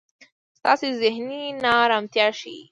ستاسې 0.57 0.87
زهني 1.01 1.43
نا 1.63 1.71
ارمتیا 1.85 2.27
ښي. 2.39 2.57